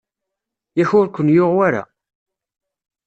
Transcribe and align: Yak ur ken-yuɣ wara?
Yak 0.77 0.91
ur 0.99 1.07
ken-yuɣ 1.09 1.51
wara? 1.57 1.83